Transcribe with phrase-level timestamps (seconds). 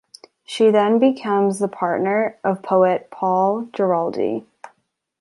[0.43, 4.47] She then becomes the partner of poet Paul Géraldy.